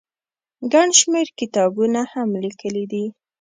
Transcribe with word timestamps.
ګڼ 0.73 0.87
شمېر 0.99 1.27
کتابونه 1.39 2.01
هم 2.11 2.29
ليکلي 2.43 2.85
دي 2.91 3.05